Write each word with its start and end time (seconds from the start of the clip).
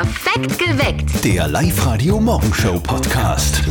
Perfekt 0.00 0.58
geweckt. 0.58 1.24
Der 1.26 1.46
Live-Radio-Morgenshow-Podcast. 1.46 3.62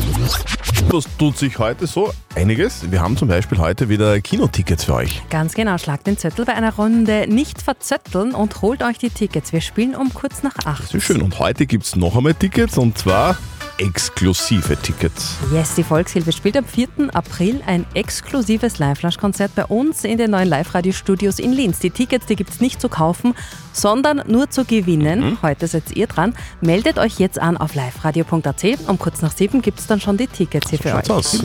Was 0.92 1.05
tut 1.17 1.40
sich 1.40 1.58
heute 1.58 1.88
so? 1.88 2.13
Einiges. 2.36 2.92
Wir 2.92 3.02
haben 3.02 3.17
zum 3.17 3.29
Beispiel 3.29 3.58
heute 3.58 3.90
wieder 3.90 4.21
Kinotickets 4.21 4.83
für 4.83 4.93
euch. 4.93 5.23
Ganz 5.31 5.55
genau, 5.55 5.79
schlagt 5.79 6.05
den 6.05 6.19
Zettel 6.19 6.45
bei 6.45 6.53
einer 6.53 6.75
Runde 6.75 7.25
nicht 7.27 7.63
verzötteln 7.63 8.36
und 8.36 8.61
holt 8.61 8.84
euch 8.84 9.00
die 9.00 9.09
Tickets. 9.09 9.54
Wir 9.54 9.61
spielen 9.61 9.95
um 9.95 10.13
kurz 10.13 10.43
nach 10.43 10.54
acht. 10.65 10.89
Sehr 10.89 11.02
schön. 11.02 11.23
Und 11.23 11.39
heute 11.39 11.66
gibt 11.66 11.86
es 11.86 11.96
noch 11.96 12.16
einmal 12.16 12.36
Tickets 12.36 12.77
und 12.77 12.96
zwar 12.96 13.36
exklusive 13.80 14.75
Tickets. 14.77 15.38
Yes, 15.54 15.75
die 15.75 15.84
Volkshilfe 15.84 16.32
spielt 16.32 16.57
am 16.57 16.66
4. 16.66 16.88
April 17.14 17.62
ein 17.66 17.86
exklusives 17.94 18.77
Live-Flash-Konzert 18.77 19.55
bei 19.55 19.66
uns 19.66 20.04
in 20.04 20.18
den 20.18 20.32
neuen 20.32 20.50
Live-Radio-Studios 20.50 21.39
in 21.39 21.54
Linz. 21.54 21.80
Die 21.80 21.89
Tickets, 21.89 22.26
die 22.26 22.36
gibt 22.36 22.50
es 22.50 22.59
nicht 22.59 22.81
zu 22.81 22.89
kaufen, 22.89 23.34
sondern 23.71 24.23
nur 24.27 24.50
zu 24.50 24.66
gewinnen. 24.66 25.38
Heute 25.41 25.68
seid 25.68 25.95
ihr 25.95 26.07
dran. 26.07 26.36
Meldet 26.62 27.00
euch 27.00 27.20
jetzt 27.20 27.39
an 27.39 27.55
auf 27.55 27.73
liveradio.at. 27.73 28.63
Um 28.88 28.99
kurz 28.99 29.21
nach 29.21 29.31
sieben 29.31 29.62
gibt 29.62 29.80
es 29.80 29.88
dann 29.88 30.02
schon 30.02 30.18
die 30.18 30.27
Tickets 30.27 30.70
hier 30.70 30.80
für 30.80 30.96
euch. 30.96 31.05
Schaut's 31.07 31.40
aus. 31.40 31.43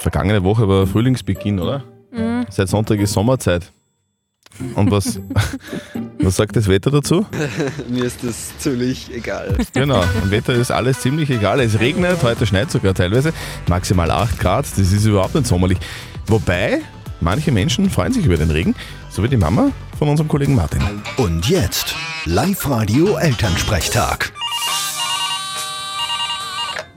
Vergangene 0.00 0.42
Woche 0.42 0.68
war 0.68 0.86
Frühlingsbeginn, 0.86 1.60
oder? 1.60 1.84
Seit 2.50 2.68
Sonntag 2.68 2.98
ist 2.98 3.12
Sommerzeit. 3.12 3.72
Und 4.74 4.90
was, 4.90 5.20
was 6.18 6.36
sagt 6.36 6.56
das 6.56 6.68
Wetter 6.68 6.90
dazu? 6.90 7.26
Mir 7.88 8.04
ist 8.04 8.22
das 8.24 8.56
ziemlich 8.58 9.10
egal. 9.14 9.56
Genau, 9.72 10.04
im 10.22 10.30
Wetter 10.30 10.52
ist 10.54 10.70
alles 10.70 11.00
ziemlich 11.00 11.30
egal. 11.30 11.60
Es 11.60 11.80
regnet, 11.80 12.22
heute 12.22 12.46
schneit 12.46 12.70
sogar 12.70 12.94
teilweise. 12.94 13.32
Maximal 13.68 14.10
8 14.10 14.38
Grad, 14.38 14.66
das 14.66 14.92
ist 14.92 15.04
überhaupt 15.04 15.34
nicht 15.34 15.46
sommerlich. 15.46 15.78
Wobei, 16.26 16.80
manche 17.20 17.52
Menschen 17.52 17.90
freuen 17.90 18.12
sich 18.12 18.24
über 18.26 18.36
den 18.36 18.50
Regen, 18.50 18.74
so 19.10 19.22
wie 19.22 19.28
die 19.28 19.36
Mama 19.36 19.70
von 19.98 20.08
unserem 20.08 20.28
Kollegen 20.28 20.54
Martin. 20.54 20.82
Und 21.16 21.48
jetzt 21.48 21.94
Live-Radio-Elternsprechtag. 22.24 24.32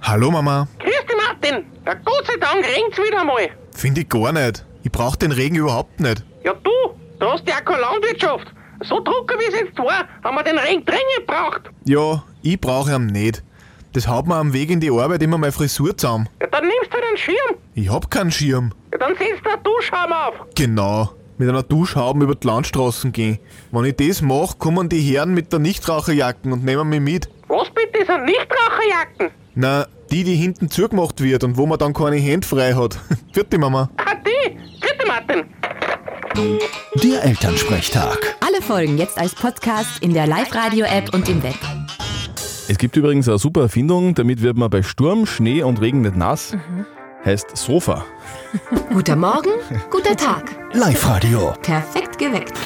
Hallo 0.02 0.32
Mama. 0.32 0.68
Grüß 0.80 0.92
dich, 1.08 1.16
Martin. 1.16 1.66
Ja, 1.86 1.94
Gott 1.94 2.26
sei 2.28 2.34
Dank 2.40 2.66
regnt's 2.66 2.98
wieder 2.98 3.24
mal. 3.24 3.50
Finde 3.74 4.02
ich 4.02 4.10
gar 4.10 4.32
nicht. 4.34 4.66
Ich 4.84 4.92
brauch 4.92 5.16
den 5.16 5.32
Regen 5.32 5.56
überhaupt 5.56 6.00
nicht. 6.00 6.24
Ja, 7.22 7.26
du, 7.26 7.26
du 7.26 7.32
hast 7.32 7.48
ja 7.48 7.62
keine 7.62 7.82
Landwirtschaft. 7.82 8.48
So 8.84 9.00
drucker 9.00 9.36
wie 9.40 9.54
es 9.54 9.60
jetzt 9.60 9.78
war, 9.78 10.08
haben 10.24 10.36
wir 10.36 10.44
den 10.44 10.58
Regen 10.58 10.84
dringend 10.84 11.04
gebraucht. 11.18 11.62
Ja, 11.86 12.24
ich 12.42 12.60
brauche 12.60 12.96
ihn 12.96 13.08
nicht. 13.08 13.44
Das 13.94 14.08
haut 14.08 14.26
mir 14.26 14.36
am 14.36 14.54
Weg 14.54 14.70
in 14.72 14.80
die 14.80 14.90
Arbeit 14.90 15.22
immer 15.22 15.38
meine 15.38 15.52
Frisur 15.52 15.96
zusammen. 15.96 16.28
Ja, 16.40 16.48
dann 16.48 16.64
nimmst 16.64 16.88
du 16.90 16.94
halt 16.94 17.06
einen 17.06 17.18
Schirm. 17.18 17.58
Ich 17.76 17.90
hab 17.92 18.10
keinen 18.10 18.32
Schirm. 18.32 18.74
Ja, 18.92 18.98
dann 18.98 19.16
setzt 19.18 19.46
du 19.46 19.50
einen 19.50 19.64
Duschhaum 19.64 20.12
auf. 20.14 20.34
Genau. 20.56 21.12
Mit 21.38 21.50
einer 21.50 21.64
Duschhaube 21.64 22.24
über 22.24 22.36
die 22.36 22.48
Landstraßen 22.48 23.12
gehen. 23.12 23.40
Wenn 23.72 23.86
ich 23.86 23.96
das 23.98 24.22
mache, 24.22 24.58
kommen 24.58 24.90
die 24.90 25.02
Herren 25.02 25.34
mit 25.34 25.52
der 25.52 25.60
Nichtraucherjacken 25.60 26.52
und 26.54 26.64
nehmen 26.64 26.88
mich 26.90 27.02
mit. 27.02 27.30
Was 27.48 27.70
bitte 27.70 28.06
sind 28.06 28.26
Nichtraucherjacken? 28.26 29.32
Na, 29.56 29.86
die, 30.10 30.24
die 30.24 30.36
hinten 30.36 30.70
zugemacht 30.70 31.22
wird 31.22 31.44
und 31.44 31.58
wo 31.58 31.66
man 31.66 31.78
dann 31.78 31.94
keine 31.94 32.16
Hände 32.16 32.48
frei 32.48 32.74
hat. 32.74 32.98
Vierte 33.34 33.58
Mama. 33.58 33.90
Ah, 33.98 34.16
die. 34.16 34.58
Bitte, 34.80 35.06
Martin. 35.08 35.46
Der 36.36 37.24
Elternsprechtag. 37.24 38.38
Alle 38.40 38.62
Folgen 38.62 38.98
jetzt 38.98 39.18
als 39.18 39.36
Podcast 39.36 40.02
in 40.02 40.14
der 40.14 40.28
Live-Radio-App 40.28 41.14
und 41.14 41.28
im 41.28 41.44
Web. 41.44 41.58
Es 42.70 42.78
gibt 42.78 42.96
übrigens 42.96 43.28
eine 43.28 43.38
super 43.38 43.64
Erfindung, 43.64 44.16
damit 44.16 44.42
wird 44.42 44.56
man 44.56 44.70
bei 44.70 44.82
Sturm, 44.82 45.26
Schnee 45.26 45.62
und 45.62 45.82
Regen 45.82 46.02
nicht 46.02 46.16
nass. 46.16 46.56
Heißt 47.26 47.58
Sofa. 47.58 48.06
Guter 48.94 49.18
Morgen, 49.18 49.50
guter 49.90 50.16
Tag. 50.16 50.56
Live-Radio. 50.74 51.54
Perfekt 51.62 52.18
geweckt. 52.18 52.58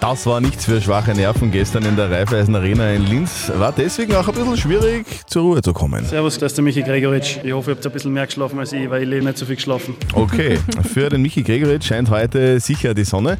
Das 0.00 0.26
war 0.26 0.40
nichts 0.40 0.64
für 0.64 0.80
schwache 0.80 1.12
Nerven 1.12 1.50
gestern 1.50 1.84
in 1.84 1.96
der 1.96 2.10
Raiffeisen 2.10 2.54
Arena 2.54 2.92
in 2.92 3.06
Linz. 3.06 3.50
War 3.54 3.72
deswegen 3.72 4.14
auch 4.14 4.26
ein 4.26 4.34
bisschen 4.34 4.56
schwierig, 4.56 5.06
zur 5.26 5.42
Ruhe 5.42 5.62
zu 5.62 5.72
kommen. 5.72 6.04
Servus, 6.04 6.38
das 6.38 6.52
ist 6.52 6.56
der 6.56 6.64
Michi 6.64 6.82
Gregoritsch. 6.82 7.38
Ich 7.42 7.52
hoffe, 7.52 7.70
ihr 7.70 7.74
habt 7.76 7.86
ein 7.86 7.92
bisschen 7.92 8.12
mehr 8.12 8.26
geschlafen 8.26 8.58
als 8.58 8.72
ich, 8.72 8.88
weil 8.90 9.02
ich 9.02 9.08
lebe 9.08 9.24
nicht 9.24 9.38
so 9.38 9.46
viel 9.46 9.56
geschlafen. 9.56 9.94
Okay, 10.12 10.58
für 10.92 11.08
den 11.08 11.22
Michi 11.22 11.42
Gregoritsch 11.42 11.86
scheint 11.86 12.10
heute 12.10 12.58
sicher 12.60 12.94
die 12.94 13.04
Sonne. 13.04 13.38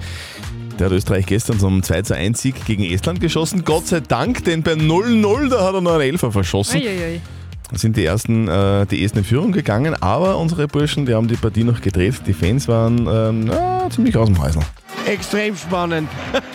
Der 0.78 0.86
hat 0.86 0.92
Österreich 0.92 1.26
gestern 1.26 1.58
zum 1.58 1.82
2 1.82 2.02
zu 2.02 2.14
1 2.14 2.40
Sieg 2.40 2.64
gegen 2.64 2.84
Estland 2.84 3.20
geschossen. 3.20 3.64
Gott 3.64 3.88
sei 3.88 4.00
Dank, 4.00 4.44
denn 4.44 4.62
bei 4.62 4.74
0-0, 4.74 5.48
da 5.48 5.64
hat 5.64 5.74
er 5.74 5.80
noch 5.80 5.94
einen 5.94 6.02
Elfer 6.02 6.30
verschossen. 6.30 6.80
Uiuiui. 6.80 7.20
Da 7.20 7.37
sind 7.72 7.96
die 7.96 8.04
ersten, 8.04 8.48
äh, 8.48 8.86
die 8.86 9.02
ersten 9.02 9.18
in 9.18 9.24
Führung 9.24 9.52
gegangen, 9.52 9.94
aber 10.00 10.38
unsere 10.38 10.68
Burschen, 10.68 11.06
die 11.06 11.14
haben 11.14 11.28
die 11.28 11.36
Partie 11.36 11.64
noch 11.64 11.80
gedreht. 11.80 12.14
Die 12.26 12.32
Fans 12.32 12.68
waren 12.68 13.06
ähm, 13.06 13.44
na, 13.44 13.88
ziemlich 13.90 14.16
aus 14.16 14.28
dem 14.28 14.40
Häusl. 14.42 14.60
extrem 15.06 15.56
spannend. 15.56 16.08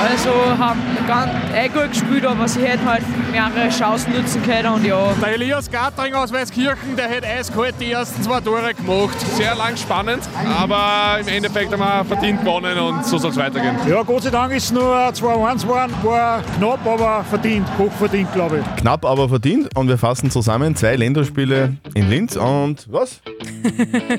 Also 0.00 0.30
haben 0.56 0.78
ganz 1.08 1.32
eh 1.52 1.66
gut 1.68 1.90
gespielt, 1.90 2.24
aber 2.24 2.46
sie 2.46 2.60
hätten 2.62 2.84
halt 2.84 3.02
mehrere 3.38 3.68
Chancen 3.68 4.12
nutzen 4.12 4.42
können 4.42 4.72
und 4.72 4.84
ja. 4.84 5.12
Der 5.22 5.34
Elias 5.34 5.70
Gatring 5.70 6.14
aus 6.14 6.32
Weißkirchen, 6.32 6.96
der 6.96 7.08
hat 7.08 7.24
eiskalt 7.24 7.74
die 7.80 7.92
ersten 7.92 8.22
zwei 8.22 8.40
Tore 8.40 8.74
gemacht. 8.74 9.18
Sehr 9.36 9.54
lang 9.54 9.76
spannend, 9.76 10.22
aber 10.58 11.20
im 11.20 11.28
Endeffekt 11.28 11.72
haben 11.72 11.80
wir 11.80 12.04
verdient 12.04 12.40
gewonnen 12.40 12.76
und 12.78 13.06
so 13.06 13.18
soll 13.18 13.30
es 13.30 13.36
weitergehen. 13.36 13.76
Ja, 13.88 14.02
Gott 14.02 14.24
sei 14.24 14.30
Dank 14.30 14.52
ist 14.52 14.64
es 14.64 14.72
nur 14.72 14.94
2-1 14.94 15.62
geworden. 15.62 15.92
War 16.02 16.42
knapp, 16.58 16.86
aber 16.86 17.24
verdient. 17.24 17.66
Hochverdient, 17.78 18.32
glaube 18.32 18.58
ich. 18.58 18.80
Knapp, 18.80 19.04
aber 19.04 19.28
verdient. 19.28 19.76
Und 19.76 19.88
wir 19.88 19.98
fassen 19.98 20.30
zusammen 20.30 20.74
zwei 20.74 20.96
Länderspiele 20.96 21.76
in 21.94 22.10
Linz 22.10 22.36
und 22.36 22.86
was? 22.90 23.20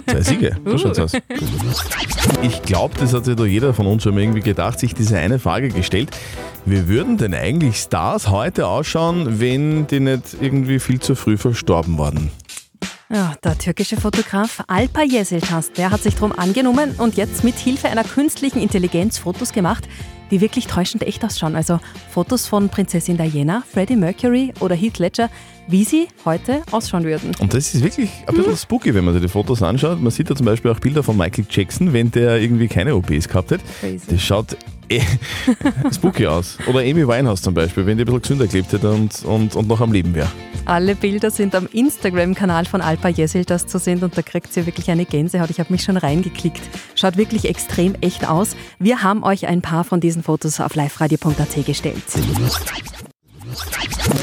Zwei 0.08 0.22
Siege. 0.22 0.56
So 0.66 0.78
schaut's 0.78 1.00
aus. 1.00 1.12
Ich 2.42 2.62
glaube, 2.62 2.96
das 3.00 3.14
hat 3.14 3.26
sich 3.26 3.36
da 3.36 3.46
jeder 3.46 3.74
von 3.74 3.88
uns 3.88 4.04
schon 4.04 4.14
mal 4.14 4.22
irgendwie 4.22 4.42
gedacht, 4.42 4.80
sich 4.80 4.94
diese 4.94 5.18
eine 5.18 5.40
Frage 5.40 5.70
gestellt. 5.70 6.10
Wie 6.66 6.88
würden 6.88 7.18
denn 7.18 7.34
eigentlich 7.34 7.78
Stars 7.78 8.30
heute 8.30 8.68
ausschauen, 8.68 9.40
wenn 9.40 9.88
die 9.88 10.00
nicht 10.00 10.38
irgendwie 10.40 10.80
viel 10.80 11.00
zu 11.00 11.16
früh 11.16 11.38
verstorben 11.38 11.98
waren? 11.98 12.32
Ja, 13.12 13.34
der 13.44 13.58
türkische 13.58 13.98
Fotograf 13.98 14.64
Alpa 14.68 15.02
Yeseltas, 15.02 15.72
der 15.72 15.90
hat 15.90 16.04
sich 16.04 16.16
drum 16.16 16.32
angenommen 16.32 16.92
und 17.00 17.18
jetzt 17.18 17.44
mit 17.44 17.56
Hilfe 17.56 17.90
einer 17.90 18.04
künstlichen 18.04 18.62
Intelligenz 18.62 19.18
Fotos 19.18 19.52
gemacht, 19.52 19.86
die 20.32 20.42
wirklich 20.42 20.68
täuschend 20.68 21.04
echt 21.04 21.24
ausschauen. 21.24 21.56
Also 21.56 21.80
Fotos 22.10 22.48
von 22.48 22.70
Prinzessin 22.70 23.18
Diana, 23.18 23.64
Freddie 23.72 23.96
Mercury 23.96 24.54
oder 24.60 24.76
Heath 24.76 25.00
Ledger, 25.00 25.30
wie 25.68 25.84
sie 25.84 26.08
heute 26.26 26.64
ausschauen 26.72 27.04
würden. 27.04 27.32
Und 27.40 27.54
das 27.54 27.74
ist 27.74 27.84
wirklich 27.84 28.10
ein 28.26 28.36
bisschen 28.36 28.58
spooky, 28.58 28.94
wenn 28.94 29.06
man 29.06 29.14
sich 29.14 29.24
die 29.24 29.30
Fotos 29.30 29.62
anschaut. 29.62 30.02
Man 30.02 30.12
sieht 30.12 30.30
da 30.30 30.36
zum 30.36 30.46
Beispiel 30.46 30.72
auch 30.72 30.80
Bilder 30.80 31.04
von 31.04 31.16
Michael 31.18 31.46
Jackson, 31.50 31.94
wenn 31.94 32.12
der 32.12 32.42
irgendwie 32.42 32.68
keine 32.68 32.96
OPs 32.96 33.28
gehabt 33.28 33.52
hat. 33.52 33.62
Crazy. 33.80 34.06
Das 34.10 34.22
schaut 34.22 34.58
spooky 35.94 36.28
aus. 36.28 36.58
Oder 36.68 36.80
Amy 36.80 37.08
Winehouse 37.08 37.42
zum 37.42 37.54
Beispiel, 37.54 37.86
wenn 37.86 37.98
die 37.98 38.04
ein 38.04 38.06
bisschen 38.06 38.22
gesünder 38.22 38.48
gelebt 38.48 38.72
hätte 38.72 38.92
und, 38.92 39.24
und, 39.24 39.56
und 39.56 39.68
noch 39.68 39.82
am 39.82 39.92
Leben 39.92 40.14
wäre. 40.14 40.30
Alle 40.66 40.96
Bilder 40.96 41.32
sind 41.32 41.56
am 41.56 41.68
Instagram-Kanal 41.72 42.66
von 42.66 42.82
Alpa 42.82 43.10
Yeseltas 43.10 43.68
zu 43.68 43.80
sehen 43.80 44.04
und 44.04 44.18
da 44.18 44.22
kriegt 44.22 44.56
ihr 44.56 44.66
wirklich 44.66 44.92
eine 44.92 45.06
Gänsehaut. 45.06 45.50
Ich 45.50 45.60
habe 45.60 45.72
mich 45.72 45.84
schon 45.84 45.98
reingeklickt. 45.98 46.62
Schaut 46.96 47.18
wirklich 47.18 47.46
extrem 47.46 47.96
echt 48.02 48.28
aus. 48.28 48.56
Wir 48.78 49.02
haben 49.02 49.24
euch 49.24 49.48
ein 49.48 49.62
paar 49.62 49.84
von 49.84 50.00
diesen 50.00 50.24
Fotos 50.24 50.60
auf 50.60 50.76
liveradio.at 50.76 51.66
gestellt. 51.66 52.04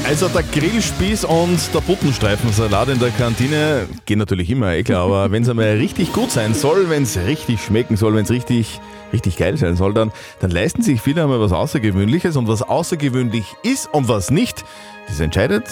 Also 0.05 0.29
der 0.29 0.43
Grillspieß 0.43 1.25
und 1.25 1.59
der 1.73 1.81
Buttenstreifensalat 1.81 2.89
in 2.89 2.99
der 2.99 3.09
Kantine 3.09 3.87
gehen 4.05 4.19
natürlich 4.19 4.49
immer, 4.49 4.73
eh 4.73 4.83
klar, 4.83 5.05
aber 5.05 5.31
wenn 5.31 5.43
es 5.43 5.49
einmal 5.49 5.75
richtig 5.77 6.13
gut 6.13 6.31
sein 6.31 6.53
soll, 6.53 6.89
wenn 6.89 7.03
es 7.03 7.17
richtig 7.17 7.61
schmecken 7.61 7.97
soll, 7.97 8.15
wenn 8.15 8.23
es 8.23 8.31
richtig, 8.31 8.79
richtig 9.13 9.37
geil 9.37 9.57
sein 9.57 9.75
soll, 9.75 9.93
dann, 9.93 10.11
dann 10.39 10.51
leisten 10.51 10.81
sich 10.81 11.01
viele 11.01 11.23
einmal 11.23 11.39
was 11.39 11.51
Außergewöhnliches 11.51 12.35
und 12.35 12.47
was 12.47 12.61
außergewöhnlich 12.61 13.55
ist 13.63 13.93
und 13.93 14.07
was 14.07 14.31
nicht, 14.31 14.63
das 15.07 15.19
entscheidet 15.19 15.65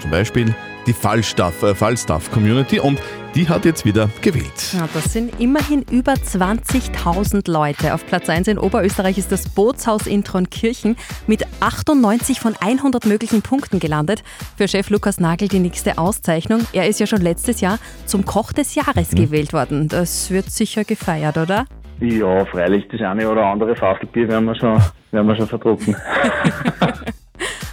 zum 0.00 0.10
Beispiel 0.10 0.54
die 0.86 0.92
Fallstaff, 0.92 1.62
äh, 1.62 1.74
Fallstaff 1.74 2.30
Community 2.32 2.80
und 2.80 2.98
die 3.34 3.48
hat 3.48 3.64
jetzt 3.64 3.84
wieder 3.84 4.10
gewählt. 4.20 4.72
Ja, 4.72 4.88
das 4.92 5.12
sind 5.12 5.40
immerhin 5.40 5.82
über 5.90 6.12
20.000 6.12 7.50
Leute. 7.50 7.94
Auf 7.94 8.04
Platz 8.06 8.28
1 8.28 8.48
in 8.48 8.58
Oberösterreich 8.58 9.16
ist 9.16 9.32
das 9.32 9.48
Bootshaus 9.48 10.06
in 10.06 10.24
Tronkirchen 10.24 10.96
mit 11.26 11.46
98 11.60 12.40
von 12.40 12.54
100 12.56 13.06
möglichen 13.06 13.40
Punkten 13.42 13.78
gelandet. 13.78 14.22
Für 14.56 14.68
Chef 14.68 14.90
Lukas 14.90 15.18
Nagel 15.18 15.48
die 15.48 15.60
nächste 15.60 15.98
Auszeichnung. 15.98 16.66
Er 16.72 16.88
ist 16.88 17.00
ja 17.00 17.06
schon 17.06 17.22
letztes 17.22 17.60
Jahr 17.60 17.78
zum 18.04 18.24
Koch 18.24 18.52
des 18.52 18.74
Jahres 18.74 19.10
gewählt 19.10 19.52
worden. 19.52 19.88
Das 19.88 20.30
wird 20.30 20.50
sicher 20.50 20.84
gefeiert, 20.84 21.38
oder? 21.38 21.64
Ja, 22.02 22.44
freilich, 22.46 22.88
das 22.88 23.00
eine 23.00 23.30
oder 23.30 23.46
andere 23.46 23.76
Faselbier 23.76 24.28
werden 24.28 24.46
wir 24.46 24.56
schon, 24.56 24.76
werden 25.12 25.28
wir 25.28 25.36
schon 25.36 25.46
verdrucken. 25.46 25.94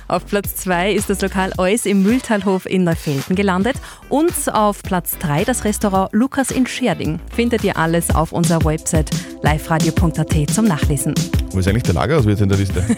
Auf 0.10 0.26
Platz 0.26 0.56
2 0.56 0.94
ist 0.94 1.12
das 1.12 1.22
Lokal 1.22 1.54
Eus 1.60 1.86
im 1.86 2.02
Mühltalhof 2.02 2.66
in 2.66 2.84
Neufelden 2.84 3.36
gelandet 3.36 3.76
und 4.10 4.34
auf 4.52 4.82
Platz 4.82 5.20
3 5.20 5.44
das 5.44 5.66
Restaurant 5.66 6.12
Lukas 6.14 6.50
in 6.50 6.66
Scherding. 6.66 7.20
Findet 7.32 7.64
ihr 7.64 7.78
alles 7.78 8.10
auf 8.10 8.32
unserer 8.32 8.66
Website 8.66 9.12
liveradio.at 9.44 10.50
zum 10.50 10.66
Nachlesen. 10.66 11.14
Wo 11.52 11.60
ist 11.60 11.68
eigentlich 11.68 11.84
der 11.84 11.94
Lagerauswirt 11.94 12.42
in 12.42 12.50
der 12.50 12.58
Liste? 12.58 12.84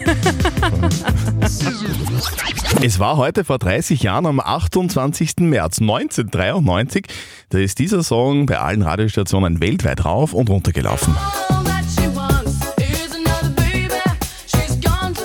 es 2.81 2.97
war 2.97 3.17
heute 3.17 3.43
vor 3.43 3.59
30 3.59 4.03
Jahren 4.03 4.25
am 4.25 4.39
28. 4.39 5.33
März 5.39 5.81
1993. 5.81 7.07
Da 7.49 7.57
ist 7.57 7.77
dieser 7.79 8.03
Song 8.03 8.45
bei 8.45 8.57
allen 8.57 8.83
Radiostationen 8.83 9.59
weltweit 9.59 10.05
rauf 10.05 10.33
und 10.33 10.49
runter 10.49 10.71
gelaufen. 10.71 11.13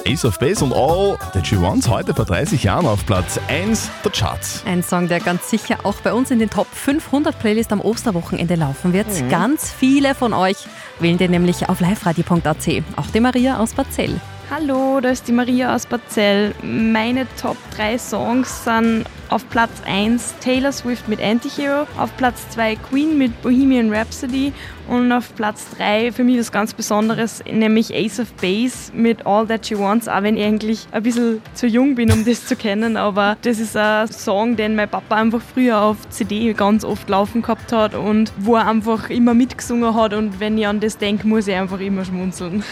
Ace 0.06 0.24
of 0.24 0.38
Base 0.38 0.64
und 0.64 0.72
All 0.72 1.18
That 1.32 1.44
She 1.44 1.60
Wants 1.60 1.88
heute 1.88 2.14
vor 2.14 2.26
30 2.26 2.62
Jahren 2.62 2.86
auf 2.86 3.04
Platz 3.06 3.40
1 3.48 3.90
der 4.04 4.12
Charts. 4.12 4.62
Ein 4.64 4.84
Song, 4.84 5.08
der 5.08 5.18
ganz 5.18 5.50
sicher 5.50 5.78
auch 5.82 5.96
bei 5.96 6.12
uns 6.12 6.30
in 6.30 6.38
den 6.38 6.48
Top 6.48 6.68
500 6.72 7.36
Playlist 7.36 7.72
am 7.72 7.80
Osterwochenende 7.80 8.54
laufen 8.54 8.92
wird. 8.92 9.08
Mhm. 9.08 9.28
Ganz 9.28 9.72
viele 9.72 10.14
von 10.14 10.32
euch 10.32 10.58
wählen 11.00 11.18
den 11.18 11.32
nämlich 11.32 11.68
auf 11.68 11.80
liveradio.at. 11.80 12.68
Auch 12.94 13.06
die 13.12 13.18
Maria 13.18 13.58
aus 13.58 13.74
Barzell. 13.74 14.20
Hallo, 14.48 15.00
da 15.00 15.08
ist 15.08 15.26
die 15.26 15.32
Maria 15.32 15.74
aus 15.74 15.86
Barzell. 15.86 16.54
Meine 16.62 17.26
Top 17.40 17.56
3 17.76 17.98
Songs 17.98 18.62
sind 18.62 19.06
auf 19.28 19.48
Platz 19.50 19.70
1 19.86 20.34
Taylor 20.40 20.72
Swift 20.72 21.08
mit 21.08 21.20
Antihero, 21.20 21.86
auf 21.98 22.16
Platz 22.16 22.48
2 22.50 22.76
Queen 22.76 23.18
mit 23.18 23.42
Bohemian 23.42 23.92
Rhapsody 23.92 24.52
und 24.88 25.10
auf 25.12 25.34
Platz 25.34 25.66
3 25.76 26.12
für 26.12 26.24
mich 26.24 26.38
was 26.38 26.52
ganz 26.52 26.72
Besonderes, 26.74 27.42
nämlich 27.50 27.94
Ace 27.94 28.20
of 28.20 28.32
Base 28.34 28.92
mit 28.94 29.26
All 29.26 29.46
That 29.46 29.66
She 29.66 29.78
Wants, 29.78 30.08
auch 30.08 30.22
wenn 30.22 30.36
ich 30.36 30.44
eigentlich 30.44 30.86
ein 30.92 31.02
bisschen 31.02 31.42
zu 31.54 31.66
jung 31.66 31.94
bin, 31.94 32.12
um 32.12 32.24
das 32.24 32.46
zu 32.46 32.56
kennen, 32.56 32.96
aber 32.96 33.36
das 33.42 33.58
ist 33.58 33.76
ein 33.76 34.08
Song, 34.08 34.56
den 34.56 34.76
mein 34.76 34.88
Papa 34.88 35.16
einfach 35.16 35.40
früher 35.40 35.80
auf 35.80 36.08
CD 36.10 36.52
ganz 36.52 36.84
oft 36.84 37.08
laufen 37.08 37.42
gehabt 37.42 37.72
hat 37.72 37.94
und 37.94 38.32
wo 38.38 38.56
er 38.56 38.68
einfach 38.68 39.10
immer 39.10 39.34
mitgesungen 39.34 39.94
hat 39.94 40.14
und 40.14 40.40
wenn 40.40 40.56
ich 40.58 40.66
an 40.66 40.80
das 40.80 40.98
denke, 40.98 41.26
muss 41.26 41.48
ich 41.48 41.54
einfach 41.54 41.80
immer 41.80 42.04
schmunzeln. 42.04 42.62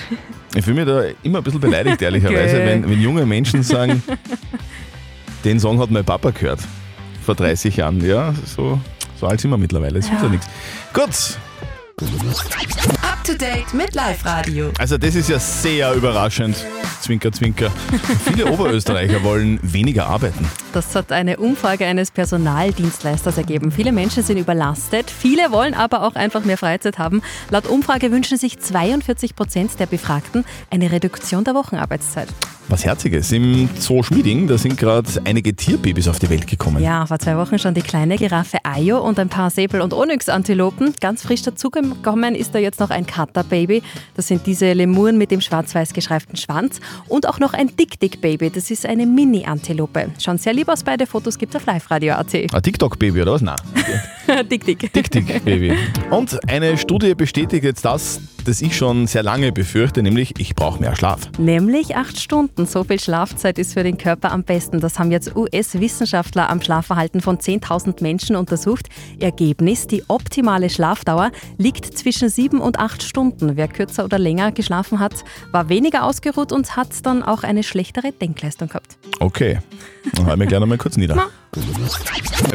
Ich 0.54 0.64
fühle 0.64 0.84
mich 0.84 0.86
da 0.86 1.02
immer 1.22 1.38
ein 1.38 1.44
bisschen 1.44 1.60
beleidigt, 1.60 2.00
ehrlicherweise, 2.02 2.58
wenn, 2.58 2.88
wenn 2.88 3.00
junge 3.00 3.26
Menschen 3.26 3.62
sagen, 3.62 4.02
den 5.44 5.60
Song 5.60 5.78
hat 5.80 5.90
mein 5.90 6.04
Papa 6.04 6.30
gehört. 6.30 6.60
Vor 7.24 7.34
30 7.34 7.76
Jahren. 7.76 8.04
Ja, 8.04 8.34
so, 8.56 8.78
so 9.20 9.26
alt 9.26 9.40
sind 9.40 9.50
wir 9.50 9.56
mittlerweile. 9.58 10.00
Das 10.00 10.08
hilft 10.08 10.22
ja 10.22 10.28
nichts. 10.28 10.46
Gut, 10.92 11.38
Up 13.02 13.22
to 13.24 13.34
date 13.34 13.72
mit 13.72 13.94
Live 13.94 14.24
Radio. 14.24 14.72
also 14.78 14.98
das 14.98 15.14
ist 15.14 15.28
ja 15.28 15.38
sehr 15.38 15.94
überraschend. 15.94 16.56
Zwinker, 17.04 17.30
zwinker. 17.32 17.70
Viele 18.24 18.50
Oberösterreicher 18.50 19.22
wollen 19.22 19.58
weniger 19.62 20.06
arbeiten. 20.06 20.48
Das 20.72 20.96
hat 20.96 21.12
eine 21.12 21.36
Umfrage 21.36 21.84
eines 21.84 22.10
Personaldienstleisters 22.10 23.36
ergeben. 23.36 23.70
Viele 23.70 23.92
Menschen 23.92 24.22
sind 24.22 24.38
überlastet, 24.38 25.10
viele 25.10 25.52
wollen 25.52 25.74
aber 25.74 26.02
auch 26.04 26.14
einfach 26.14 26.46
mehr 26.46 26.56
Freizeit 26.56 26.98
haben. 26.98 27.20
Laut 27.50 27.66
Umfrage 27.66 28.10
wünschen 28.10 28.38
sich 28.38 28.58
42 28.58 29.36
Prozent 29.36 29.78
der 29.78 29.84
Befragten 29.84 30.46
eine 30.70 30.90
Reduktion 30.90 31.44
der 31.44 31.54
Wochenarbeitszeit. 31.54 32.28
Was 32.68 32.82
Herziges. 32.86 33.30
Im 33.30 33.68
Zoo 33.78 34.02
Schmieding, 34.02 34.46
da 34.46 34.56
sind 34.56 34.78
gerade 34.78 35.06
einige 35.24 35.54
Tierbabys 35.54 36.08
auf 36.08 36.18
die 36.18 36.30
Welt 36.30 36.46
gekommen. 36.46 36.82
Ja, 36.82 37.04
vor 37.04 37.18
zwei 37.18 37.36
Wochen 37.36 37.58
schon 37.58 37.74
die 37.74 37.82
kleine 37.82 38.16
Giraffe 38.16 38.56
Ayo 38.62 39.06
und 39.06 39.18
ein 39.18 39.28
paar 39.28 39.50
Säbel- 39.50 39.82
und 39.82 39.92
Onyx-Antilopen. 39.92 40.94
Ganz 40.98 41.22
frisch 41.22 41.42
dazugekommen 41.42 42.34
ist 42.34 42.54
da 42.54 42.58
jetzt 42.58 42.80
noch 42.80 42.88
ein 42.88 43.04
Kater-Baby. 43.04 43.82
Das 44.14 44.28
sind 44.28 44.46
diese 44.46 44.72
Lemuren 44.72 45.18
mit 45.18 45.30
dem 45.30 45.42
schwarz-weiß 45.42 45.92
gestreiften 45.92 46.36
Schwanz. 46.36 46.80
Und 47.08 47.28
auch 47.28 47.38
noch 47.38 47.54
ein 47.54 47.74
Dick-Dick-Baby. 47.76 48.50
Das 48.50 48.70
ist 48.70 48.86
eine 48.86 49.06
Mini-Antilope. 49.06 50.10
Schauen 50.18 50.38
sehr 50.38 50.52
lieb 50.52 50.68
aus, 50.68 50.82
beide 50.82 51.06
Fotos 51.06 51.38
gibt 51.38 51.54
es 51.54 51.60
auf 51.60 51.66
liveradio.at. 51.66 52.34
Ein 52.34 52.62
TikTok-Baby 52.62 53.22
oder 53.22 53.32
was? 53.32 53.42
Nein. 53.42 53.56
Dick-Dick. 54.50 54.92
Dick-Dick-Baby. 54.92 55.76
Und 56.10 56.38
eine 56.48 56.76
Studie 56.78 57.14
bestätigt 57.14 57.64
jetzt 57.64 57.84
das, 57.84 58.20
das 58.44 58.62
ich 58.62 58.76
schon 58.76 59.06
sehr 59.06 59.22
lange 59.22 59.52
befürchte, 59.52 60.02
nämlich 60.02 60.38
ich 60.38 60.54
brauche 60.54 60.80
mehr 60.80 60.94
Schlaf. 60.96 61.30
Nämlich 61.38 61.96
acht 61.96 62.20
Stunden. 62.20 62.66
So 62.66 62.84
viel 62.84 63.00
Schlafzeit 63.00 63.58
ist 63.58 63.74
für 63.74 63.82
den 63.82 63.98
Körper 63.98 64.32
am 64.32 64.44
besten. 64.44 64.80
Das 64.80 64.98
haben 64.98 65.10
jetzt 65.10 65.34
US-Wissenschaftler 65.34 66.50
am 66.50 66.60
Schlafverhalten 66.60 67.20
von 67.20 67.38
10.000 67.38 68.02
Menschen 68.02 68.36
untersucht. 68.36 68.88
Ergebnis, 69.18 69.86
die 69.86 70.04
optimale 70.08 70.70
Schlafdauer 70.70 71.30
liegt 71.58 71.96
zwischen 71.96 72.28
sieben 72.28 72.60
und 72.60 72.78
acht 72.78 73.02
Stunden. 73.02 73.56
Wer 73.56 73.68
kürzer 73.68 74.04
oder 74.04 74.18
länger 74.18 74.52
geschlafen 74.52 75.00
hat, 75.00 75.24
war 75.50 75.68
weniger 75.68 76.04
ausgeruht 76.04 76.52
und 76.52 76.76
hat 76.76 76.88
dann 77.04 77.22
auch 77.22 77.42
eine 77.42 77.62
schlechtere 77.62 78.12
Denkleistung 78.12 78.68
gehabt. 78.68 78.98
Okay, 79.20 79.58
dann 80.14 80.26
halten 80.26 80.40
wir 80.40 80.46
gleich 80.46 80.60
nochmal 80.60 80.78
kurz 80.78 80.96
nieder. 80.96 81.14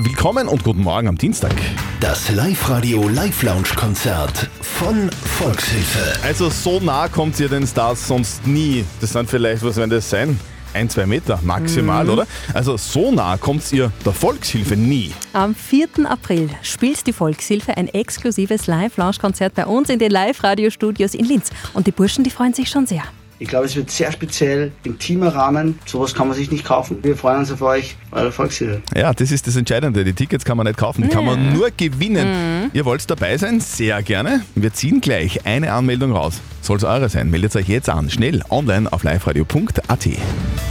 Willkommen 0.03 0.49
und 0.49 0.61
guten 0.65 0.81
Morgen 0.83 1.07
am 1.07 1.17
Dienstag. 1.17 1.53
Das 2.01 2.29
Live-Radio 2.31 3.07
Live-Lounge-Konzert 3.07 4.49
von 4.61 5.09
Volkshilfe. 5.37 6.19
Also 6.21 6.49
so 6.49 6.81
nah 6.81 7.07
kommt 7.07 7.39
ihr 7.39 7.47
den 7.47 7.65
Stars 7.65 8.05
sonst 8.09 8.45
nie. 8.45 8.83
Das 8.99 9.11
sind 9.13 9.29
vielleicht, 9.29 9.63
was 9.63 9.77
werden 9.77 9.89
das 9.91 10.09
sein? 10.09 10.37
Ein, 10.73 10.89
zwei 10.89 11.05
Meter 11.05 11.39
maximal, 11.43 12.03
Mhm. 12.03 12.09
oder? 12.11 12.27
Also 12.53 12.75
so 12.75 13.09
nah 13.13 13.37
kommt 13.37 13.71
ihr 13.71 13.89
der 14.05 14.11
Volkshilfe 14.11 14.75
nie. 14.75 15.13
Am 15.31 15.55
4. 15.55 15.87
April 16.05 16.49
spielt 16.61 17.07
die 17.07 17.13
Volkshilfe 17.13 17.77
ein 17.77 17.87
exklusives 17.87 18.67
Live-Lounge-Konzert 18.67 19.55
bei 19.55 19.65
uns 19.65 19.89
in 19.89 19.99
den 19.99 20.11
Live-Radio-Studios 20.11 21.13
in 21.13 21.23
Linz. 21.23 21.51
Und 21.73 21.87
die 21.87 21.91
Burschen, 21.91 22.25
die 22.25 22.29
freuen 22.31 22.53
sich 22.53 22.67
schon 22.69 22.85
sehr. 22.85 23.03
Ich 23.41 23.47
glaube, 23.47 23.65
es 23.65 23.75
wird 23.75 23.89
sehr 23.89 24.11
speziell, 24.11 24.73
intimer 24.83 25.33
Rahmen. 25.33 25.79
Sowas 25.85 26.13
kann 26.13 26.27
man 26.27 26.35
sich 26.35 26.51
nicht 26.51 26.65
kaufen. 26.65 26.97
Wir 27.01 27.15
freuen 27.15 27.39
uns 27.39 27.51
auf 27.51 27.61
euch, 27.61 27.95
eure 28.11 28.33
Volkshilfe. 28.33 28.81
Ja, 28.93 29.13
das 29.13 29.31
ist 29.31 29.47
das 29.47 29.55
Entscheidende. 29.55 30.03
Die 30.03 30.13
Tickets 30.13 30.43
kann 30.43 30.57
man 30.57 30.67
nicht 30.67 30.77
kaufen, 30.77 31.03
die 31.03 31.07
kann 31.07 31.23
man 31.23 31.53
nur 31.53 31.71
gewinnen. 31.71 32.69
Ihr 32.73 32.83
wollt 32.83 33.09
dabei 33.09 33.37
sein? 33.37 33.61
Sehr 33.61 34.03
gerne. 34.03 34.41
Wir 34.55 34.73
ziehen 34.73 34.99
gleich 34.99 35.45
eine 35.45 35.71
Anmeldung 35.71 36.11
raus. 36.11 36.41
Soll 36.61 36.77
es 36.77 36.83
eure 36.83 37.07
sein? 37.07 37.29
Meldet 37.29 37.55
euch 37.55 37.69
jetzt 37.69 37.87
an. 37.87 38.09
Schnell 38.09 38.43
online 38.49 38.91
auf 38.91 39.03
liveradio.at. 39.03 40.07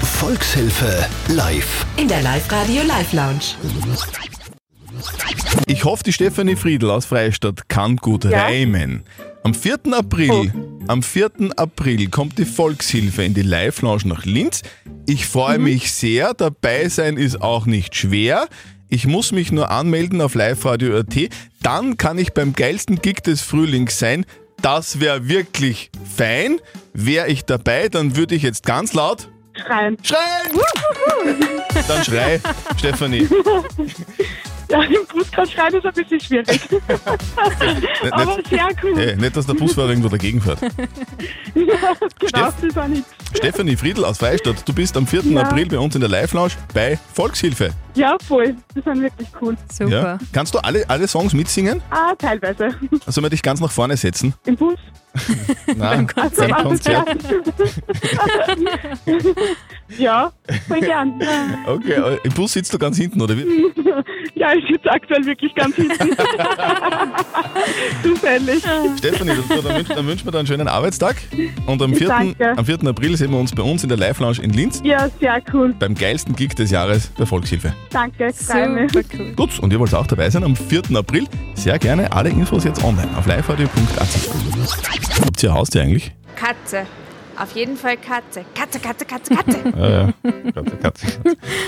Volkshilfe 0.02 1.06
live. 1.28 1.86
In 1.96 2.06
der 2.06 2.20
Live 2.20 2.52
Radio 2.52 2.82
Live 2.82 3.14
Lounge. 3.14 3.56
Ich 5.66 5.84
hoffe, 5.84 6.04
die 6.04 6.12
Stefanie 6.12 6.56
Friedl 6.56 6.90
aus 6.90 7.06
Freistadt 7.06 7.68
kann 7.68 7.96
gut 7.96 8.26
reimen. 8.26 9.04
Am 9.44 9.54
4. 9.54 9.78
April, 9.92 10.52
am 10.88 11.02
4. 11.02 11.30
April 11.56 12.08
kommt 12.10 12.38
die 12.38 12.44
Volkshilfe 12.44 13.22
in 13.22 13.34
die 13.34 13.42
Live-Lounge 13.42 14.06
nach 14.06 14.24
Linz. 14.24 14.62
Ich 15.06 15.26
freue 15.26 15.58
mich 15.58 15.92
sehr, 15.92 16.34
dabei 16.34 16.88
sein 16.88 17.16
ist 17.16 17.40
auch 17.40 17.66
nicht 17.66 17.94
schwer. 17.96 18.48
Ich 18.88 19.06
muss 19.06 19.32
mich 19.32 19.52
nur 19.52 19.70
anmelden 19.70 20.20
auf 20.20 20.34
liveradio.at. 20.34 21.30
Dann 21.62 21.96
kann 21.96 22.18
ich 22.18 22.32
beim 22.32 22.52
geilsten 22.52 23.00
Gig 23.00 23.22
des 23.22 23.40
Frühlings 23.42 23.98
sein. 23.98 24.26
Das 24.60 25.00
wäre 25.00 25.28
wirklich 25.28 25.90
fein. 26.16 26.60
Wäre 26.92 27.28
ich 27.28 27.44
dabei, 27.44 27.88
dann 27.88 28.16
würde 28.16 28.34
ich 28.34 28.42
jetzt 28.42 28.64
ganz 28.66 28.92
laut 28.92 29.28
Schreien. 29.54 29.96
Schreien! 30.02 30.60
Dann 31.86 32.04
schrei, 32.04 32.40
Stefanie. 32.78 33.28
Ja, 34.70 34.82
im 34.82 35.06
Podcast 35.06 35.52
schreien 35.52 35.74
ist 35.74 35.86
ein 35.86 35.92
bisschen 35.92 36.20
schwierig. 36.20 36.60
Aber 38.10 38.38
sehr 38.48 38.68
cool. 38.82 38.92
Hey, 38.96 39.16
nicht, 39.16 39.34
dass 39.36 39.46
der 39.46 39.54
Busfahrer 39.54 39.88
irgendwo 39.90 40.08
dagegen 40.08 40.40
fährt. 40.40 40.58
Ja, 41.54 41.64
genau, 41.64 42.28
Steff- 42.28 42.54
das 42.60 42.62
ist 42.62 42.78
auch 42.78 42.86
nichts. 42.86 43.10
Stefanie 43.34 43.76
Friedl 43.76 44.04
aus 44.04 44.18
Freistadt, 44.18 44.62
du 44.66 44.72
bist 44.72 44.96
am 44.96 45.06
4. 45.06 45.22
Ja. 45.24 45.42
April 45.42 45.66
bei 45.66 45.78
uns 45.78 45.94
in 45.94 46.00
der 46.00 46.08
Live-Lounge 46.10 46.52
bei 46.72 46.98
Volkshilfe. 47.14 47.70
Ja, 47.94 48.16
voll. 48.26 48.54
Das 48.74 48.84
sind 48.84 49.02
wirklich 49.02 49.28
cool. 49.40 49.56
Ja? 49.88 50.18
Kannst 50.32 50.54
du 50.54 50.58
alle, 50.60 50.88
alle 50.88 51.08
Songs 51.08 51.32
mitsingen? 51.32 51.82
Ah, 51.90 52.14
teilweise. 52.16 52.70
Sollen 53.06 53.24
wir 53.24 53.30
dich 53.30 53.42
ganz 53.42 53.60
nach 53.60 53.70
vorne 53.72 53.96
setzen? 53.96 54.34
Im 54.46 54.56
Bus. 54.56 54.78
Nein, 55.76 56.06
beim 56.36 56.52
Konzert. 56.54 57.08
ja, 59.98 60.32
voll 60.68 60.80
gern. 60.80 61.20
Okay, 61.66 61.92
äh, 61.92 62.18
im 62.22 62.32
Bus 62.34 62.52
sitzt 62.52 62.72
du 62.72 62.78
ganz 62.78 62.96
hinten, 62.98 63.20
oder 63.20 63.36
wie? 63.36 63.44
Ja, 64.38 64.52
ich 64.54 64.64
sitze 64.70 64.90
aktuell 64.90 65.24
wirklich 65.26 65.54
ganz 65.54 65.74
hinten. 65.74 66.10
Zufällig. 68.02 68.62
Stefanie, 68.98 69.32
dann, 69.48 69.62
dann, 69.64 69.76
wünsch- 69.76 69.94
dann 69.94 70.06
wünschen 70.06 70.24
wir 70.26 70.32
dir 70.32 70.38
einen 70.38 70.46
schönen 70.46 70.68
Arbeitstag. 70.68 71.16
Und 71.66 71.82
am 71.82 71.94
4. 71.94 72.08
Danke. 72.08 72.56
am 72.56 72.64
4. 72.64 72.86
April 72.86 73.16
sehen 73.16 73.30
wir 73.32 73.38
uns 73.38 73.52
bei 73.54 73.62
uns 73.62 73.82
in 73.82 73.88
der 73.88 73.98
Live-Lounge 73.98 74.40
in 74.42 74.50
Linz 74.50 74.80
Ja, 74.84 75.08
sehr 75.20 75.42
cool. 75.52 75.74
beim 75.78 75.94
geilsten 75.94 76.36
Gig 76.36 76.54
des 76.54 76.70
Jahres 76.70 77.12
der 77.14 77.26
Volkshilfe. 77.26 77.74
Danke, 77.90 78.26
mich. 78.26 78.92
cool. 79.18 79.32
Gut, 79.34 79.58
und 79.58 79.72
ihr 79.72 79.80
wollt 79.80 79.94
auch 79.94 80.06
dabei 80.06 80.30
sein 80.30 80.44
am 80.44 80.54
4. 80.54 80.82
April? 80.94 81.26
Sehr 81.54 81.78
gerne. 81.78 82.12
Alle 82.12 82.28
Infos 82.30 82.64
jetzt 82.64 82.82
online 82.84 83.08
auf 83.16 83.26
liveradio.at. 83.26 84.08
Habt 85.24 85.42
ihr 85.42 85.52
Haustier 85.52 85.82
eigentlich? 85.82 86.12
Katze. 86.36 86.86
Auf 87.40 87.54
jeden 87.54 87.76
Fall 87.76 87.96
Katze. 87.96 88.44
Katze, 88.54 88.80
Katze, 88.80 89.04
Katze, 89.04 89.34
Katze. 89.34 89.58
Ja, 89.78 89.88
ja. 89.90 90.12
Katze, 90.52 90.76
Katze. 90.82 91.06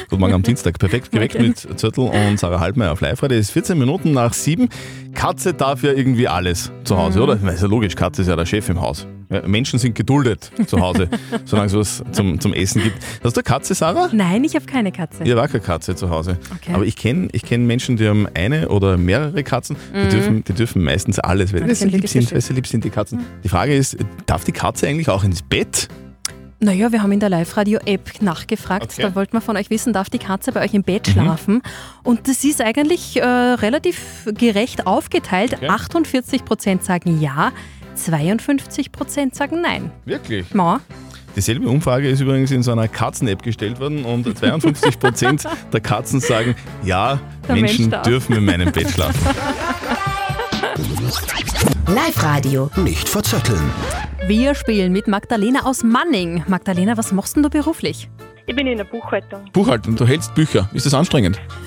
Guten 0.09 0.21
Morgen 0.21 0.35
am 0.35 0.43
Dienstag. 0.43 0.79
Perfekt 0.79 1.13
geweckt 1.13 1.37
Okay. 1.37 1.49
mit 1.49 1.79
Zürtel 1.79 2.09
und 2.09 2.39
Sarah 2.41 2.59
Halbmeier 2.61 2.93
auf 2.93 3.01
live 3.01 3.23
-Radio. 3.23 3.35
Es 3.35 3.47
ist 3.47 3.51
14 3.53 3.79
Minuten 3.79 4.13
nach 4.13 4.33
7. 4.33 4.69
Katze 5.15 5.55
darf 5.55 5.83
ja 5.85 5.93
irgendwie 5.93 6.27
alles 6.27 6.73
zu 6.85 6.97
Hause, 6.97 7.19
Mhm. 7.19 7.25
oder? 7.25 7.37
Das 7.37 7.55
ist 7.55 7.63
ja 7.63 7.69
logisch, 7.69 7.95
Katze 7.95 8.23
ist 8.23 8.29
ja 8.29 8.37
der 8.37 8.47
Chef 8.47 8.69
im 8.69 8.81
Haus. 8.81 9.07
Menschen 9.47 9.79
sind 9.79 9.95
geduldet 9.95 10.51
zu 10.67 10.81
Hause, 10.81 11.09
solange 11.45 11.67
es 11.69 11.75
was 11.75 12.03
zum, 12.13 12.41
zum 12.41 12.53
Essen 12.53 12.83
gibt. 12.83 12.97
Hast 13.23 13.37
du 13.37 13.41
eine 13.41 13.45
Katze, 13.45 13.75
Sarah? 13.75 14.09
Nein, 14.13 14.45
ich 14.45 14.55
habe 14.57 14.67
keine 14.67 14.91
Katze. 14.93 15.23
Ich 15.25 15.31
habe 15.31 15.43
auch 15.43 15.47
keine 15.49 15.61
Katze 15.61 15.95
zu 15.95 16.11
Hause. 16.11 16.39
Okay. 16.57 16.73
Aber 16.75 16.85
ich 16.85 16.97
kenne 16.97 17.29
ich 17.33 17.43
kenn 17.43 17.67
Menschen, 17.67 17.97
die 17.97 18.09
haben 18.09 18.27
eine 18.35 18.69
oder 18.69 18.97
mehrere 18.97 19.43
Katzen. 19.45 19.77
Die, 19.95 19.99
Mhm. 19.99 20.11
dürfen, 20.11 20.45
die 20.45 20.53
dürfen 20.55 20.83
meistens 20.83 21.19
alles, 21.19 21.53
weil 21.53 21.75
sie 21.75 21.85
lieb 21.87 22.09
sind, 22.09 22.33
weil 22.33 22.41
sie 22.41 22.53
lieb 22.53 22.67
sind, 22.67 22.85
die 22.85 22.91
Katzen. 22.91 23.21
Die 23.45 23.49
Frage 23.49 23.75
ist, 23.75 23.97
darf 24.27 24.45
die 24.45 24.53
Katze 24.53 24.89
eigentlich 24.89 25.09
auch 25.09 25.25
ins 25.25 25.43
Bett? 25.43 25.89
Naja, 26.63 26.93
wir 26.93 27.03
haben 27.03 27.11
in 27.13 27.21
der 27.21 27.31
Live-Radio-App 27.31 28.21
nachgefragt. 28.21 28.93
Okay. 28.93 29.01
Da 29.01 29.15
wollten 29.15 29.33
wir 29.33 29.41
von 29.41 29.57
euch 29.57 29.71
wissen, 29.71 29.95
darf 29.95 30.11
die 30.11 30.19
Katze 30.19 30.53
bei 30.53 30.63
euch 30.63 30.75
im 30.75 30.83
Bett 30.83 31.09
Mhm. 31.09 31.13
schlafen? 31.13 31.63
Und 32.03 32.29
das 32.29 32.45
ist 32.45 32.61
eigentlich 32.61 33.17
äh, 33.17 33.25
relativ 33.25 34.27
gerecht 34.27 34.87
aufgeteilt. 34.87 35.55
Okay. 35.55 35.69
48 35.69 36.45
Prozent 36.45 36.85
sagen 36.85 37.19
ja, 37.19 37.53
52 38.05 38.93
Prozent 38.93 39.35
sagen 39.35 39.61
nein. 39.61 39.91
Wirklich? 40.05 40.47
Ja. 40.55 40.81
Dieselbe 41.37 41.69
Umfrage 41.69 42.09
ist 42.09 42.21
übrigens 42.21 42.51
in 42.51 42.63
so 42.63 42.73
einer 42.73 42.89
Katzen-App 42.89 43.43
gestellt 43.43 43.79
worden 43.81 44.05
und 44.05 44.27
52% 44.41 45.47
der 45.73 45.81
Katzen 45.81 46.21
sagen, 46.21 46.55
ja, 46.85 47.21
Der 47.47 47.57
Menschen 47.57 47.89
Mensch 47.91 48.03
dürfen 48.03 48.37
in 48.37 48.45
meinem 48.45 48.73
Bett 48.73 48.91
schlafen. 48.91 49.21
Live-Radio. 51.87 52.71
Nicht 52.77 53.09
verzetteln. 53.09 53.61
Wir 54.27 54.55
spielen 54.55 54.93
mit 54.93 55.09
Magdalena 55.09 55.65
aus 55.65 55.83
Manning. 55.83 56.45
Magdalena, 56.47 56.97
was 56.97 57.13
machst 57.13 57.37
denn 57.37 57.43
du 57.43 57.51
beruflich? 57.51 58.09
Ich 58.47 58.57
bin 58.57 58.67
in 58.67 58.79
der 58.79 58.85
Buchhaltung. 58.85 59.45
Buchhaltung, 59.53 59.97
du 59.97 60.07
hältst 60.07 60.35
Bücher. 60.35 60.69
Ist 60.73 60.87
das 60.87 60.95
anstrengend? 60.95 61.41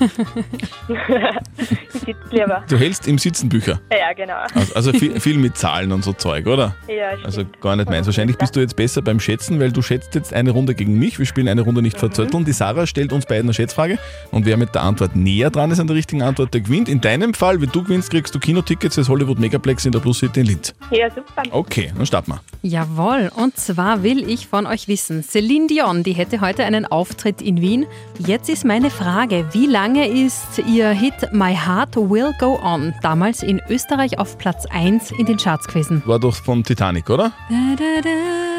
ich 1.58 2.00
sitze 2.00 2.16
lieber. 2.30 2.64
Du 2.68 2.76
hältst 2.76 3.06
im 3.08 3.18
Sitzen 3.18 3.48
Bücher. 3.48 3.80
Ja, 3.90 4.12
genau. 4.12 4.34
Also, 4.54 4.74
also 4.74 4.92
viel, 4.92 5.20
viel 5.20 5.38
mit 5.38 5.56
Zahlen 5.56 5.92
und 5.92 6.04
so 6.04 6.12
Zeug, 6.12 6.46
oder? 6.46 6.74
Ja, 6.88 7.12
stimmt. 7.12 7.26
Also 7.26 7.44
gar 7.60 7.76
nicht 7.76 7.88
meins. 7.88 8.06
Wahrscheinlich 8.06 8.36
bist 8.36 8.56
du 8.56 8.60
jetzt 8.60 8.76
besser 8.76 9.02
beim 9.02 9.20
Schätzen, 9.20 9.60
weil 9.60 9.72
du 9.72 9.82
schätzt 9.82 10.14
jetzt 10.14 10.32
eine 10.34 10.50
Runde 10.50 10.74
gegen 10.74 10.98
mich. 10.98 11.18
Wir 11.18 11.26
spielen 11.26 11.48
eine 11.48 11.62
Runde 11.62 11.82
nicht 11.82 11.98
verzötteln. 11.98 12.44
Die 12.44 12.52
Sarah 12.52 12.86
stellt 12.86 13.12
uns 13.12 13.26
beiden 13.26 13.46
eine 13.46 13.54
Schätzfrage 13.54 13.98
und 14.30 14.46
wer 14.46 14.56
mit 14.56 14.74
der 14.74 14.82
Antwort 14.82 15.16
näher 15.16 15.50
dran 15.50 15.70
ist 15.70 15.80
an 15.80 15.86
der 15.86 15.96
richtigen 15.96 16.22
Antwort, 16.22 16.52
der 16.54 16.60
gewinnt. 16.60 16.88
In 16.88 17.00
deinem 17.00 17.34
Fall, 17.34 17.60
wenn 17.60 17.70
du 17.70 17.82
gewinnst, 17.82 18.10
kriegst 18.10 18.34
du 18.34 18.40
Kinotickets 18.40 18.96
fürs 18.96 19.08
Hollywood 19.08 19.38
Megaplex 19.38 19.84
in 19.86 19.92
der 19.92 20.00
Plus 20.00 20.18
City 20.18 20.40
in 20.40 20.46
Linz. 20.46 20.74
Ja, 20.90 21.08
super. 21.10 21.42
Okay, 21.50 21.92
dann 21.96 22.06
starten 22.06 22.32
wir. 22.32 22.40
Jawohl, 22.62 23.30
und 23.36 23.56
zwar 23.56 24.02
will 24.02 24.28
ich 24.28 24.46
von 24.46 24.66
euch 24.66 24.88
wissen, 24.88 25.22
Celine 25.22 25.66
Dion, 25.66 26.02
die 26.02 26.12
hätte 26.12 26.40
heute 26.40 26.63
einen 26.64 26.86
Auftritt 26.86 27.40
in 27.42 27.60
Wien. 27.60 27.86
Jetzt 28.18 28.48
ist 28.48 28.64
meine 28.64 28.90
Frage, 28.90 29.46
wie 29.52 29.66
lange 29.66 30.08
ist 30.08 30.58
ihr 30.66 30.90
Hit 30.90 31.14
My 31.32 31.54
Heart 31.54 31.96
Will 31.96 32.32
Go 32.40 32.58
On 32.62 32.92
damals 33.02 33.42
in 33.42 33.60
Österreich 33.68 34.18
auf 34.18 34.36
Platz 34.38 34.66
1 34.66 35.12
in 35.12 35.26
den 35.26 35.36
Charts 35.36 35.66
gewesen? 35.68 36.02
War 36.06 36.18
doch 36.18 36.34
vom 36.34 36.62
Titanic, 36.64 37.08
oder? 37.10 37.32
Da, 37.48 37.56
da, 37.76 38.00
da, 38.02 38.10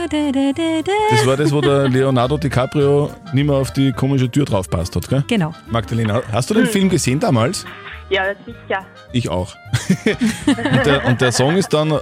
da, 0.09 0.31
da, 0.31 0.51
da, 0.53 0.81
da. 0.83 0.91
Das 1.11 1.25
war 1.27 1.37
das, 1.37 1.51
wo 1.51 1.61
der 1.61 1.89
Leonardo 1.89 2.37
DiCaprio 2.37 3.09
nicht 3.33 3.45
mehr 3.45 3.55
auf 3.55 3.71
die 3.71 3.91
komische 3.91 4.29
Tür 4.29 4.45
draufpasst 4.45 4.95
hat, 4.95 5.07
gell? 5.09 5.23
Genau. 5.27 5.53
Magdalena, 5.69 6.21
hast 6.31 6.49
du 6.49 6.53
den 6.53 6.65
Film 6.67 6.89
gesehen 6.89 7.19
damals? 7.19 7.65
Ja, 8.09 8.23
sicher. 8.45 8.85
Ich 9.13 9.29
auch. 9.29 9.55
und, 10.05 10.85
der, 10.85 11.05
und 11.05 11.21
der 11.21 11.31
Song 11.31 11.55
ist 11.57 11.73
dann 11.73 11.97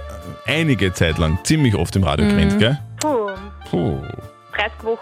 einige 0.46 0.92
Zeit 0.92 1.16
lang 1.16 1.38
ziemlich 1.44 1.74
oft 1.74 1.96
im 1.96 2.04
Radio 2.04 2.26
Mhm. 2.26 2.30
gewesen, 2.30 2.58
gell? 2.58 2.78
Puh, 3.00 3.30
Puh. 3.70 3.98
30 4.54 4.72
Wochen. 4.84 4.98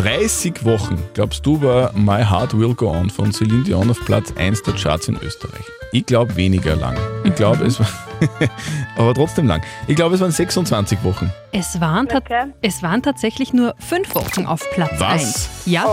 30 0.00 0.64
Wochen, 0.64 0.96
glaubst 1.12 1.44
du, 1.44 1.60
war 1.60 1.92
My 1.92 2.24
Heart 2.24 2.58
Will 2.58 2.72
Go 2.72 2.88
On 2.90 3.10
von 3.10 3.32
Celine 3.32 3.64
Dion 3.64 3.90
auf 3.90 4.02
Platz 4.06 4.32
1 4.34 4.62
der 4.62 4.72
Charts 4.72 5.08
in 5.08 5.18
Österreich? 5.20 5.62
Ich 5.92 6.06
glaube 6.06 6.34
weniger 6.36 6.74
lang. 6.74 6.96
Ich 7.24 7.34
glaube, 7.34 7.66
es 7.66 7.78
war. 7.78 7.86
aber 8.96 9.12
trotzdem 9.12 9.46
lang. 9.46 9.60
Ich 9.88 9.96
glaube, 9.96 10.14
es 10.14 10.22
waren 10.22 10.30
26 10.30 11.04
Wochen. 11.04 11.30
Es 11.52 11.82
waren, 11.82 12.08
ta 12.08 12.20
es 12.62 12.82
waren 12.82 13.02
tatsächlich 13.02 13.52
nur 13.52 13.74
fünf 13.78 14.14
Wochen 14.14 14.46
auf 14.46 14.62
Platz 14.70 14.92
Was? 14.98 15.10
1. 15.10 15.50
Ja, 15.66 15.84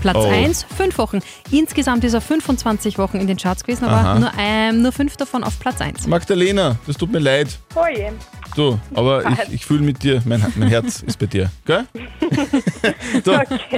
Platz 0.00 0.16
Oh. 0.16 0.26
1, 0.26 0.64
fünf 0.74 0.96
Wochen. 0.96 1.18
Insgesamt 1.50 2.02
ist 2.04 2.14
er 2.14 2.22
25 2.22 2.96
Wochen 2.96 3.18
in 3.18 3.26
den 3.26 3.36
Charts 3.36 3.62
gewesen, 3.64 3.84
aber 3.84 3.96
Aha. 3.96 4.18
nur, 4.18 4.32
ähm, 4.38 4.80
nur 4.80 4.92
fünf 4.92 5.18
davon 5.18 5.44
auf 5.44 5.58
Platz 5.60 5.82
1. 5.82 6.06
Magdalena, 6.06 6.76
das 6.86 6.96
tut 6.96 7.12
mir 7.12 7.18
leid. 7.18 7.58
Oh 7.74 7.84
je. 7.94 8.10
Du, 8.56 8.78
aber 8.94 9.24
ich, 9.30 9.54
ich 9.54 9.66
fühle 9.66 9.82
mit 9.82 10.02
dir, 10.02 10.22
mein, 10.24 10.44
mein 10.56 10.68
Herz 10.68 11.02
ist 11.02 11.18
bei 11.18 11.26
dir, 11.26 11.50
gell? 11.64 11.86
so, 13.24 13.32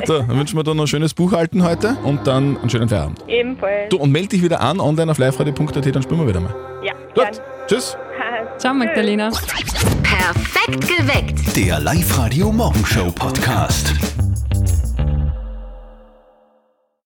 so, 0.05 0.19
dann 0.19 0.39
wünschen 0.39 0.57
wir 0.57 0.65
dir 0.65 0.75
noch 0.75 0.85
ein 0.85 0.87
schönes 0.87 1.15
Buchhalten 1.15 1.63
heute 1.63 1.97
und 2.03 2.27
dann 2.27 2.57
einen 2.59 2.71
schönen 2.71 2.89
Feierabend. 2.89 3.23
Ebenfalls. 3.29 3.91
Du, 3.91 3.99
und 3.99 4.11
melde 4.11 4.29
dich 4.29 4.43
wieder 4.43 4.61
an, 4.61 4.81
online 4.81 5.11
auf 5.11 5.19
liveradio.at, 5.19 5.95
dann 5.95 6.03
spielen 6.03 6.21
wir 6.21 6.29
wieder 6.29 6.41
mal. 6.41 6.55
Ja, 6.83 6.93
Gut, 7.15 7.43
tschüss. 7.67 7.97
Ciao, 8.59 8.75
Magdalena. 8.75 9.31
Perfekt 10.03 10.89
geweckt. 10.89 11.57
Der 11.57 11.81
Live-Radio 11.81 12.53
Morgenshow 12.53 13.11
Podcast. 13.11 14.22